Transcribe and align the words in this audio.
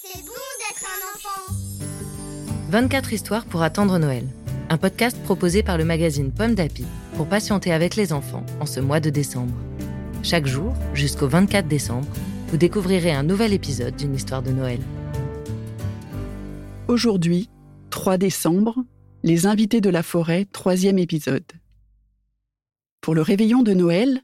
c'est 0.00 0.22
bon 0.22 0.32
d'être 0.60 0.86
un 0.86 1.16
enfant. 1.16 1.52
24 2.68 3.12
histoires 3.12 3.44
pour 3.44 3.62
attendre 3.62 3.98
Noël. 3.98 4.28
Un 4.68 4.78
podcast 4.78 5.20
proposé 5.24 5.64
par 5.64 5.78
le 5.78 5.84
magazine 5.84 6.30
Pomme 6.32 6.54
d'Api 6.54 6.84
pour 7.16 7.26
patienter 7.26 7.72
avec 7.72 7.96
les 7.96 8.12
enfants 8.12 8.46
en 8.60 8.66
ce 8.66 8.78
mois 8.78 9.00
de 9.00 9.10
décembre. 9.10 9.54
Chaque 10.22 10.46
jour, 10.46 10.72
jusqu'au 10.94 11.26
24 11.26 11.66
décembre, 11.66 12.06
vous 12.48 12.56
découvrirez 12.56 13.10
un 13.10 13.24
nouvel 13.24 13.52
épisode 13.52 13.96
d'une 13.96 14.14
histoire 14.14 14.42
de 14.42 14.52
Noël. 14.52 14.80
Aujourd'hui, 16.86 17.50
3 17.90 18.16
décembre, 18.16 18.76
les 19.24 19.46
invités 19.46 19.80
de 19.80 19.90
la 19.90 20.04
forêt, 20.04 20.46
troisième 20.52 20.98
épisode. 20.98 21.42
Pour 23.00 23.14
le 23.14 23.22
réveillon 23.22 23.62
de 23.62 23.72
Noël, 23.72 24.22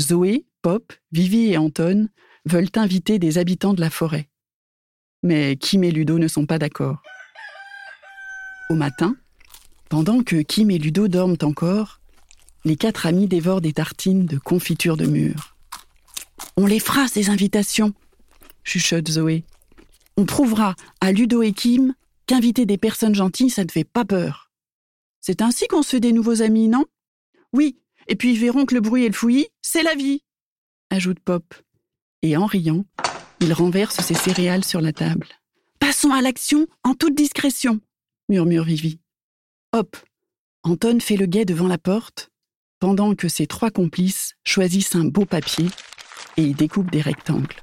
Zoé, 0.00 0.46
Pop, 0.62 0.92
Vivi 1.12 1.52
et 1.52 1.58
Anton 1.58 2.08
veulent 2.44 2.70
inviter 2.74 3.18
des 3.18 3.38
habitants 3.38 3.74
de 3.74 3.80
la 3.80 3.90
forêt. 3.90 4.28
Mais 5.22 5.56
Kim 5.56 5.84
et 5.84 5.90
Ludo 5.90 6.18
ne 6.18 6.28
sont 6.28 6.46
pas 6.46 6.58
d'accord. 6.58 7.02
Au 8.68 8.74
matin, 8.74 9.16
pendant 9.88 10.22
que 10.22 10.42
Kim 10.42 10.70
et 10.70 10.78
Ludo 10.78 11.06
dorment 11.06 11.38
encore, 11.42 12.00
les 12.64 12.76
quatre 12.76 13.06
amis 13.06 13.28
dévorent 13.28 13.60
des 13.60 13.72
tartines 13.72 14.26
de 14.26 14.38
confiture 14.38 14.96
de 14.96 15.06
mûre. 15.06 15.56
On 16.56 16.66
les 16.66 16.80
fera, 16.80 17.06
ces 17.06 17.30
invitations, 17.30 17.94
chuchote 18.64 19.08
Zoé. 19.08 19.44
On 20.16 20.26
prouvera 20.26 20.74
à 21.00 21.12
Ludo 21.12 21.42
et 21.42 21.52
Kim 21.52 21.94
qu'inviter 22.26 22.66
des 22.66 22.78
personnes 22.78 23.14
gentilles, 23.14 23.50
ça 23.50 23.64
ne 23.64 23.70
fait 23.70 23.84
pas 23.84 24.04
peur. 24.04 24.50
C'est 25.20 25.42
ainsi 25.42 25.68
qu'on 25.68 25.82
se 25.82 25.90
fait 25.90 26.00
des 26.00 26.12
nouveaux 26.12 26.42
amis, 26.42 26.68
non? 26.68 26.84
Oui, 27.52 27.78
et 28.08 28.16
puis 28.16 28.32
ils 28.32 28.40
verront 28.40 28.66
que 28.66 28.74
le 28.74 28.80
bruit 28.80 29.04
et 29.04 29.08
le 29.08 29.14
fouillis, 29.14 29.48
c'est 29.62 29.82
la 29.82 29.94
vie, 29.94 30.22
ajoute 30.90 31.20
Pop. 31.20 31.54
Et 32.22 32.36
en 32.36 32.46
riant, 32.46 32.84
il 33.40 33.52
renverse 33.52 34.00
ses 34.00 34.14
céréales 34.14 34.64
sur 34.64 34.80
la 34.80 34.92
table. 34.92 35.28
Passons 35.78 36.10
à 36.10 36.22
l'action 36.22 36.66
en 36.84 36.94
toute 36.94 37.14
discrétion, 37.14 37.80
murmure 38.28 38.64
Vivi. 38.64 38.98
Hop, 39.72 39.96
Anton 40.62 40.98
fait 41.00 41.16
le 41.16 41.26
guet 41.26 41.44
devant 41.44 41.68
la 41.68 41.78
porte, 41.78 42.30
pendant 42.80 43.14
que 43.14 43.28
ses 43.28 43.46
trois 43.46 43.70
complices 43.70 44.34
choisissent 44.44 44.94
un 44.94 45.04
beau 45.04 45.24
papier 45.24 45.68
et 46.36 46.42
y 46.42 46.54
découpent 46.54 46.90
des 46.90 47.00
rectangles. 47.00 47.56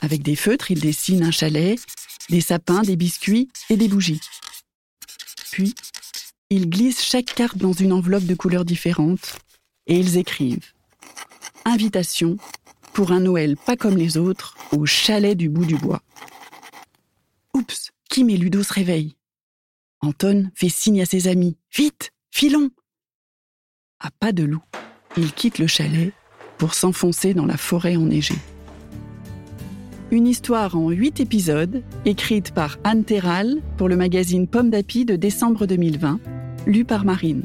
Avec 0.00 0.22
des 0.22 0.36
feutres, 0.36 0.70
ils 0.70 0.80
dessinent 0.80 1.24
un 1.24 1.30
chalet, 1.30 1.78
des 2.28 2.40
sapins, 2.40 2.82
des 2.82 2.96
biscuits 2.96 3.48
et 3.70 3.76
des 3.76 3.88
bougies. 3.88 4.20
Puis, 5.50 5.74
ils 6.50 6.70
glissent 6.70 7.02
chaque 7.02 7.34
carte 7.34 7.58
dans 7.58 7.72
une 7.72 7.92
enveloppe 7.92 8.24
de 8.24 8.34
couleurs 8.34 8.64
différentes 8.64 9.38
et 9.86 9.98
ils 9.98 10.16
écrivent 10.16 10.72
Invitation 11.64 12.36
pour 12.92 13.12
un 13.12 13.20
Noël 13.20 13.56
pas 13.56 13.76
comme 13.76 13.96
les 13.96 14.16
autres 14.16 14.56
au 14.72 14.86
chalet 14.86 15.36
du 15.36 15.48
bout 15.48 15.66
du 15.66 15.76
bois. 15.76 16.02
Oups, 17.54 17.90
Kim 18.08 18.30
et 18.30 18.36
Ludo 18.36 18.62
se 18.62 18.72
réveillent. 18.72 19.16
Anton 20.00 20.50
fait 20.54 20.68
signe 20.68 21.02
à 21.02 21.06
ses 21.06 21.26
amis 21.26 21.56
Vite, 21.74 22.12
filons 22.30 22.70
À 23.98 24.10
pas 24.12 24.32
de 24.32 24.44
loup, 24.44 24.62
ils 25.16 25.32
quittent 25.32 25.58
le 25.58 25.66
chalet 25.66 26.12
pour 26.58 26.74
s'enfoncer 26.74 27.34
dans 27.34 27.46
la 27.46 27.56
forêt 27.56 27.96
enneigée. 27.96 28.38
Une 30.12 30.28
histoire 30.28 30.76
en 30.76 30.90
huit 30.90 31.18
épisodes, 31.18 31.82
écrite 32.04 32.52
par 32.52 32.78
Anne 32.84 33.04
Terral 33.04 33.60
pour 33.76 33.88
le 33.88 33.96
magazine 33.96 34.46
Pomme 34.46 34.70
d'Api 34.70 35.04
de 35.04 35.16
décembre 35.16 35.66
2020, 35.66 36.20
lue 36.66 36.84
par 36.84 37.04
Marine. 37.04 37.44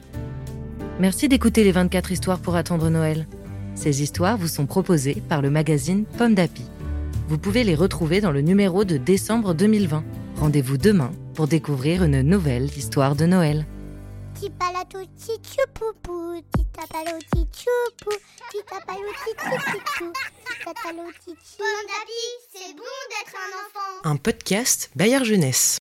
Merci 1.00 1.30
d'écouter 1.30 1.64
les 1.64 1.72
24 1.72 2.12
histoires 2.12 2.40
pour 2.40 2.56
attendre 2.56 2.90
Noël. 2.90 3.28
Ces 3.76 4.02
histoires 4.02 4.38
vous 4.38 4.48
sont 4.48 4.66
proposées 4.66 5.22
par 5.30 5.42
le 5.42 5.50
magazine 5.50 6.06
Pomme 6.18 6.36
d'Api. 6.36 6.64
Vous 7.28 7.38
pouvez 7.38 7.64
les 7.64 7.76
retrouver 7.76 8.20
dans 8.22 8.32
le 8.32 8.42
numéro 8.42 8.84
de 8.84 8.98
décembre 8.98 9.54
2020. 9.54 10.04
Rendez-vous 10.38 10.78
demain 10.78 11.12
pour 11.34 11.48
découvrir 11.48 12.04
une 12.04 12.22
nouvelle 12.22 12.66
histoire 12.66 13.16
de 13.16 13.26
Noël. 13.26 13.66
Pomme 21.58 21.88
d'Api, 21.88 22.24
c'est 22.54 22.76
bon 22.76 22.84
d'être 23.10 23.36
un 23.36 23.52
enfant. 23.60 24.02
Un 24.04 24.16
podcast 24.18 24.92
Bayard 24.96 25.26
Jeunesse. 25.26 25.81